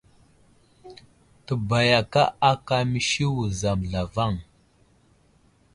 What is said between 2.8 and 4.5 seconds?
məsi wuzam zlavaŋ.